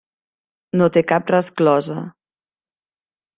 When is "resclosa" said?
1.33-1.99